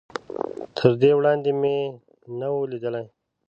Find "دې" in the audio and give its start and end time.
1.01-1.11